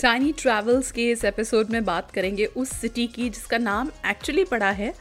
Tiny 0.00 0.32
travels 0.32 0.90
के 0.92 1.10
इस 1.10 1.24
episode 1.24 1.70
में 1.70 1.84
बात 1.84 2.10
करेंगे 2.10 2.44
उस 2.44 2.70
सिटी 2.70 3.06
की 3.06 3.28
जिसका 3.30 3.58
नाम 3.58 3.90
एक्चुअली 4.06 4.44
पड़ा 4.44 4.70
है। 4.70 4.92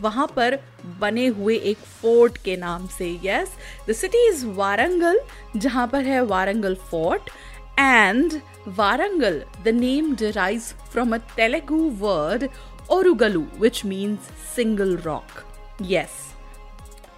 वहाँ 0.00 0.26
पर 0.36 0.58
बने 1.00 1.26
हुए 1.26 1.56
एक 1.56 1.78
फोर्ट 2.02 2.38
के 2.44 2.56
नाम 2.56 2.86
से 2.88 3.10
yes 3.24 3.48
the 3.88 3.92
city 3.92 4.26
is 4.28 4.46
Warangal 4.46 5.20
जहाँ 5.56 5.86
पर 5.88 6.04
है 6.04 6.20
Warangal 6.24 6.74
fort 6.90 7.30
and 7.78 8.40
Warangal 8.68 9.42
the 9.64 9.68
name 9.68 10.14
derives 10.16 10.72
from 10.92 11.14
a 11.14 11.18
Telugu 11.36 11.82
word 11.98 12.48
Orugallu 12.90 13.46
which 13.58 13.84
means 13.84 14.30
single 14.56 14.96
rock 14.96 15.42
yes 15.82 16.20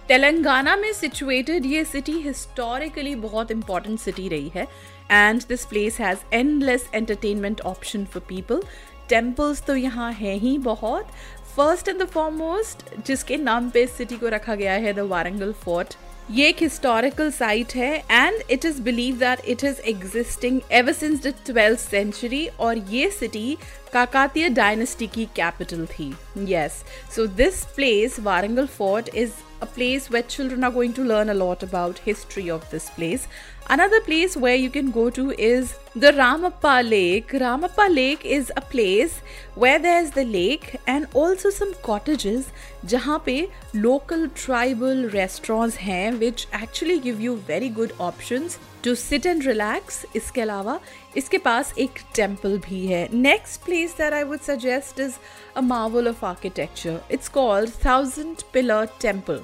Telangana 0.07 0.75
में 0.75 0.91
सिचुएटेड 0.93 1.65
ये 1.65 1.83
सिटी 1.85 2.11
हिस्टोरिकली 2.21 3.13
बहुत 3.21 3.51
इंपॉर्टेंट 3.51 3.99
सिटी 3.99 4.27
रही 4.29 4.51
है 4.55 4.67
and 5.11 5.41
this 5.49 5.65
place 5.65 5.99
has 5.99 6.19
endless 6.33 6.89
entertainment 6.93 7.61
option 7.61 8.05
for 8.05 8.23
people 8.29 8.61
temples 9.09 9.61
तो 9.65 9.75
यहाँ 9.75 10.11
हैं 10.13 10.35
ही 10.39 10.57
बहुत. 10.57 11.07
First 11.55 11.87
and 11.87 12.01
the 12.01 12.05
foremost 12.05 12.83
जिसके 13.07 13.37
नाम 13.37 13.69
पे 13.69 13.83
इस 13.83 13.97
सिटी 13.97 14.17
को 14.17 14.27
रखा 14.29 14.55
गया 14.55 14.73
है 14.73 14.93
द 14.93 14.99
वारंगल 15.09 15.53
फोर्ट 15.63 15.95
ये 16.31 16.47
एक 16.49 16.61
हिस्टोरिकल 16.61 17.29
साइट 17.31 17.73
है 17.75 17.95
and 18.11 18.41
it 18.51 18.65
is 18.65 18.81
believe 18.81 19.17
that 19.17 19.45
it 19.47 19.63
is 19.63 19.79
existing 19.89 20.59
ever 20.71 20.93
since 20.93 21.21
the 21.23 21.33
twelfth 21.45 21.79
century 21.79 22.45
और 22.59 22.77
ये 22.91 23.09
सिटी 23.09 23.57
काकातीय 23.93 24.49
डायनेस्टी 24.51 25.07
की 25.07 25.25
कैपिटल 25.35 25.85
थी. 25.87 26.13
Yes 26.47 26.83
so 27.15 27.25
this 27.35 27.63
place 27.75 28.19
Warangal 28.19 28.67
fort 28.67 29.09
is 29.15 29.31
a 29.60 29.66
place 29.66 30.08
where 30.10 30.22
children 30.22 30.64
are 30.64 30.70
going 30.70 30.92
to 30.94 31.04
learn 31.04 31.28
a 31.28 31.34
lot 31.34 31.62
about 31.62 31.98
history 31.98 32.50
of 32.50 32.68
this 32.70 32.88
place 32.90 33.26
another 33.68 34.00
place 34.00 34.36
where 34.36 34.54
you 34.54 34.70
can 34.70 34.90
go 34.90 35.10
to 35.10 35.30
is 35.32 35.74
the 35.94 36.12
ramappa 36.12 36.74
lake 36.88 37.34
ramappa 37.42 37.86
lake 37.94 38.24
is 38.24 38.52
a 38.56 38.60
place 38.60 39.20
where 39.54 39.78
there's 39.78 40.10
the 40.12 40.24
lake 40.24 40.76
and 40.86 41.06
also 41.12 41.50
some 41.50 41.74
cottages 41.82 42.50
जहाँ 42.86 43.22
पे 43.26 43.36
local 43.74 44.26
tribal 44.42 45.04
restaurants 45.18 45.76
हैं 45.76 46.18
which 46.24 46.46
actually 46.62 46.98
give 46.98 47.20
you 47.20 47.36
very 47.52 47.68
good 47.80 47.92
options 48.10 48.58
to 48.85 48.95
sit 48.95 49.25
and 49.25 49.45
relax 49.45 50.03
इसके 50.15 50.41
अलावा 50.41 50.79
इसके 51.17 51.37
पास 51.37 51.73
एक 51.79 51.99
temple 52.15 52.57
भी 52.59 52.85
है 52.85 53.07
next 53.13 53.61
place 53.65 53.95
that 53.97 54.13
I 54.13 54.23
would 54.23 54.39
suggest 54.41 54.99
is 54.99 55.13
a 55.55 55.61
marvel 55.63 56.07
of 56.07 56.25
architecture 56.25 56.99
it's 57.11 57.29
called 57.29 57.71
thousand 57.85 58.41
pillar 58.53 58.87
temple 59.01 59.41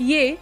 ये 0.00 0.36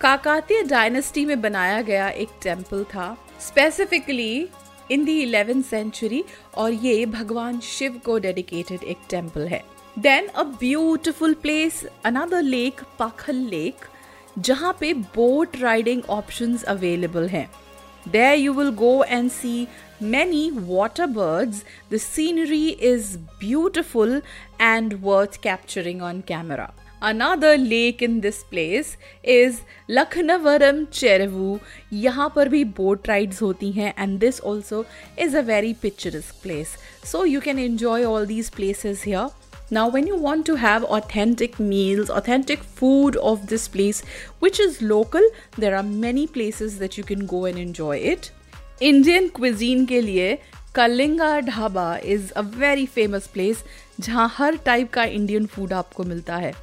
Kakatiya 0.00 0.62
dynasty 0.64 1.24
में 1.24 1.40
बनाया 1.40 1.80
गया 1.82 2.08
एक 2.16 2.28
टेंपल 2.42 2.84
था 2.94 3.16
specifically 3.40 4.48
in 4.90 5.04
the 5.04 5.08
eleventh 5.08 5.62
century 5.64 6.24
और 6.54 6.72
ये 6.72 7.04
भगवान 7.08 7.60
शिव 7.64 8.00
को 8.04 8.18
डेडिकेटेड 8.18 8.82
एक 8.84 8.98
टेंपल 9.10 9.46
है 9.46 9.62
then 9.96 10.26
a 10.28 10.42
beautiful 10.60 11.34
place 11.42 11.84
another 12.04 12.42
lake 12.44 12.80
Pakhal 12.98 13.36
lake 13.50 13.84
जहाँ 14.38 14.76
पे 14.80 14.92
बोट 15.14 15.56
राइडिंग 15.56 16.02
ऑप्शंस 16.10 16.64
अवेलेबल 16.68 17.28
हैं 17.28 17.48
There 18.12 18.36
you 18.36 18.52
will 18.52 18.70
go 18.70 19.02
and 19.02 19.32
see 19.32 19.68
many 19.98 20.52
water 20.52 21.08
birds. 21.08 21.64
The 21.90 21.98
scenery 21.98 22.76
is 22.80 23.16
beautiful 23.40 24.20
and 24.60 25.02
worth 25.02 25.40
capturing 25.40 26.00
on 26.00 26.22
camera. 26.22 26.72
Another 27.02 27.58
lake 27.58 28.02
in 28.02 28.20
this 28.20 28.44
place 28.44 28.96
is 29.22 29.62
Lakhnavaram 29.88 30.86
Cheruvu. 30.86 31.60
यहाँ 31.92 32.32
पर 32.36 32.48
भी 32.48 32.64
boat 32.76 33.08
rides 33.08 33.40
होती 33.42 33.72
हैं 33.72 33.92
and 33.96 34.20
this 34.20 34.38
also 34.40 34.86
is 35.16 35.34
a 35.34 35.42
very 35.42 35.74
picturesque 35.74 36.40
place. 36.42 36.78
So 37.02 37.24
you 37.24 37.40
can 37.40 37.58
enjoy 37.58 38.04
all 38.04 38.24
these 38.24 38.50
places 38.50 39.02
here. 39.02 39.28
Now, 39.71 39.87
when 39.87 40.05
you 40.05 40.17
want 40.17 40.45
to 40.47 40.55
have 40.55 40.83
authentic 40.85 41.57
meals, 41.57 42.09
authentic 42.11 42.63
food 42.79 43.15
of 43.17 43.47
this 43.47 43.67
place, 43.69 44.03
which 44.39 44.59
is 44.59 44.81
local, 44.83 45.27
there 45.57 45.75
are 45.75 45.83
many 45.83 46.27
places 46.27 46.77
that 46.79 46.97
you 46.97 47.05
can 47.05 47.25
go 47.25 47.45
and 47.45 47.57
enjoy 47.57 47.97
it. 48.13 48.31
Indian 48.81 49.29
cuisine 49.29 49.85
के 49.87 50.01
लिए 50.01 50.37
Kalinga 50.75 51.39
dhaba 51.39 51.95
is 52.05 52.31
a 52.31 52.41
very 52.57 52.85
famous 52.87 53.27
place 53.33 53.63
जहाँ 53.99 54.27
हर 54.35 54.57
type 54.65 54.91
का 54.93 55.03
Indian 55.03 55.45
food 55.45 55.73
आपको 55.73 56.03
मिलता 56.03 56.35
है 56.35 56.53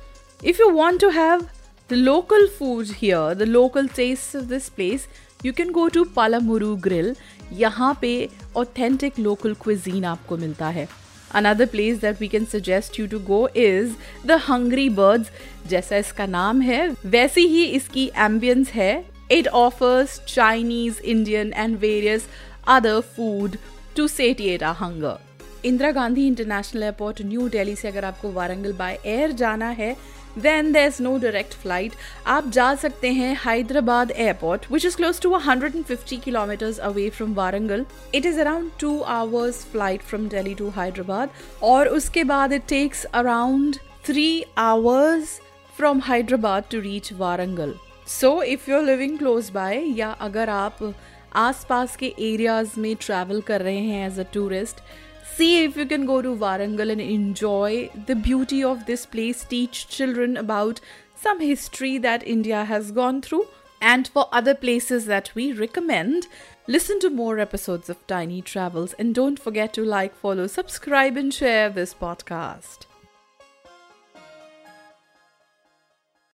if 0.44 0.62
you 0.62 0.68
want 0.70 1.00
to 1.00 1.08
have 1.10 1.42
the 1.90 1.94
local 1.94 2.46
food 2.58 2.86
here 2.96 3.34
the 3.34 3.48
local 3.48 3.88
taste 3.96 4.36
of 4.36 4.42
this 4.44 4.68
place 4.76 5.06
you 5.44 5.52
can 5.58 5.70
go 5.72 5.88
to 5.88 6.04
पालामुरू 6.16 6.74
grill 6.86 7.14
यहाँ 7.52 7.96
पे 8.00 8.12
authentic 8.56 9.18
local 9.18 9.54
cuisine 9.62 10.04
आपको 10.04 10.36
मिलता 10.36 10.68
है 10.68 10.88
Another 11.35 11.65
place 11.65 11.97
that 12.01 12.21
we 12.21 12.27
can 12.27 12.45
suggest 12.47 12.99
you 12.99 13.07
to 13.07 13.19
go 13.25 13.47
is 13.57 13.93
the 14.25 14.39
hungry 14.47 14.87
birds 14.91 15.31
जैसा 15.69 15.97
इसका 15.97 16.25
नाम 16.27 16.61
है, 16.61 16.87
वैसी 17.05 17.45
ही 17.47 17.63
इसकी 17.65 18.09
एम्बियंस 18.21 18.69
है। 18.71 18.93
It 19.31 19.47
offers 19.47 20.19
Chinese 20.27 21.01
Indian 21.01 21.53
and 21.53 21.77
various 21.79 22.27
other 22.69 22.99
food 23.15 23.57
to 23.95 24.07
satiate 24.09 24.63
a 24.63 24.71
hunger 24.79 25.17
Indira 25.65 25.91
Gandhi 25.91 26.25
international 26.27 26.83
airport 26.83 27.21
new 27.25 27.47
Delhi 27.49 27.75
से 27.75 27.87
अगर 27.87 28.05
आपको 28.05 28.31
वारंगल 28.31 28.73
बाय 28.77 28.97
एयर 29.05 29.31
जाना 29.41 29.69
है 29.77 29.95
then 30.35 30.71
there's 30.71 30.99
no 30.99 31.17
direct 31.19 31.53
flight. 31.53 31.95
आप 32.27 32.49
जा 32.49 32.73
सकते 32.75 33.11
हैं 33.13 33.35
Hyderabad 33.45 34.11
airport 34.11 34.65
which 34.71 34.85
is 34.85 34.95
close 34.95 35.19
to 35.19 35.31
150 35.37 36.17
kilometers 36.17 36.79
away 36.89 37.09
from 37.09 37.35
Warangal. 37.35 37.85
It 38.13 38.25
is 38.25 38.37
around 38.37 38.71
2 38.79 38.93
hours 39.15 39.63
flight 39.75 40.03
from 40.11 40.27
Delhi 40.27 40.55
to 40.55 40.71
Hyderabad 40.77 41.29
और 41.63 41.87
उसके 41.99 42.23
बाद 42.33 42.53
it 42.53 42.67
takes 42.67 43.05
around 43.13 43.79
3 44.03 44.27
hours 44.57 45.39
from 45.77 46.01
Hyderabad 46.01 46.69
to 46.69 46.81
reach 46.81 47.13
Warangal. 47.23 47.79
So 48.07 48.41
if 48.41 48.67
you're 48.67 48.85
living 48.85 49.17
close 49.17 49.49
by 49.49 49.73
या 49.97 50.11
अगर 50.21 50.49
आप 50.49 50.93
आसपास 51.35 51.95
के 51.95 52.13
areas 52.21 52.79
में 52.79 52.95
travel 53.01 53.41
कर 53.41 53.61
रहे 53.61 53.79
हैं 53.79 54.05
as 54.07 54.19
a 54.19 54.23
tourist 54.33 54.81
see 55.23 55.63
if 55.63 55.75
you 55.75 55.85
can 55.85 56.05
go 56.05 56.21
to 56.21 56.35
Warangal 56.35 56.91
and 56.91 57.01
enjoy 57.01 57.89
the 58.05 58.15
beauty 58.15 58.63
of 58.63 58.85
this 58.85 59.05
place, 59.05 59.43
teach 59.43 59.87
children 59.87 60.37
about 60.37 60.79
some 61.15 61.39
history 61.39 61.97
that 61.99 62.27
India 62.27 62.65
has 62.65 62.91
gone 62.91 63.21
through. 63.21 63.47
And 63.81 64.07
for 64.07 64.27
other 64.31 64.55
places 64.55 65.05
that 65.07 65.31
we 65.35 65.51
recommend, 65.51 66.27
listen 66.67 66.99
to 67.01 67.09
more 67.09 67.39
episodes 67.39 67.89
of 67.89 68.05
Tiny 68.07 68.41
Travels 68.41 68.93
and 68.93 69.13
don't 69.13 69.39
forget 69.39 69.73
to 69.73 69.83
like, 69.83 70.15
follow, 70.15 70.47
subscribe, 70.47 71.17
and 71.17 71.33
share 71.33 71.69
this 71.69 71.93
podcast. 71.93 72.85